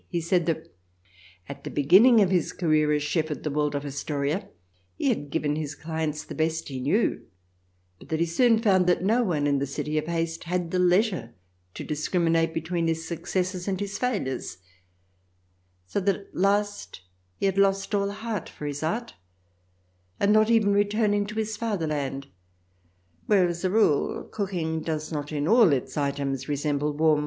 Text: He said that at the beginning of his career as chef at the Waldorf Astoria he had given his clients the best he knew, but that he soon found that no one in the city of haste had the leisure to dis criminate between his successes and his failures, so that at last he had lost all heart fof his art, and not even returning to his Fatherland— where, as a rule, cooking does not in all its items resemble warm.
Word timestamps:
He 0.09 0.19
said 0.19 0.47
that 0.47 0.67
at 1.47 1.63
the 1.63 1.69
beginning 1.69 2.21
of 2.21 2.31
his 2.31 2.53
career 2.53 2.91
as 2.91 3.03
chef 3.03 3.29
at 3.29 3.43
the 3.43 3.51
Waldorf 3.51 3.85
Astoria 3.85 4.49
he 4.95 5.09
had 5.09 5.29
given 5.29 5.55
his 5.55 5.75
clients 5.75 6.23
the 6.23 6.33
best 6.33 6.69
he 6.69 6.79
knew, 6.79 7.23
but 7.99 8.09
that 8.09 8.19
he 8.19 8.25
soon 8.25 8.57
found 8.57 8.87
that 8.87 9.03
no 9.03 9.21
one 9.21 9.45
in 9.45 9.59
the 9.59 9.67
city 9.67 9.99
of 9.99 10.07
haste 10.07 10.45
had 10.45 10.71
the 10.71 10.79
leisure 10.79 11.35
to 11.75 11.83
dis 11.83 12.07
criminate 12.09 12.51
between 12.51 12.87
his 12.87 13.07
successes 13.07 13.67
and 13.67 13.79
his 13.79 13.99
failures, 13.99 14.57
so 15.85 15.99
that 15.99 16.15
at 16.15 16.35
last 16.35 17.01
he 17.39 17.45
had 17.45 17.59
lost 17.59 17.93
all 17.93 18.09
heart 18.09 18.51
fof 18.57 18.65
his 18.65 18.81
art, 18.81 19.13
and 20.19 20.33
not 20.33 20.49
even 20.49 20.73
returning 20.73 21.27
to 21.27 21.35
his 21.35 21.55
Fatherland— 21.57 22.25
where, 23.27 23.47
as 23.47 23.63
a 23.63 23.69
rule, 23.69 24.23
cooking 24.23 24.81
does 24.81 25.11
not 25.11 25.31
in 25.31 25.47
all 25.47 25.71
its 25.71 25.95
items 25.95 26.49
resemble 26.49 26.91
warm. 26.91 27.19